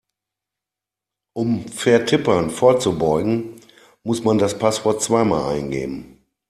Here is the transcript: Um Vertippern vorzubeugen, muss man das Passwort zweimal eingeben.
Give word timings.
Um 1.33 1.67
Vertippern 1.67 2.49
vorzubeugen, 2.49 3.61
muss 4.01 4.23
man 4.23 4.39
das 4.39 4.57
Passwort 4.57 5.03
zweimal 5.03 5.55
eingeben. 5.55 6.23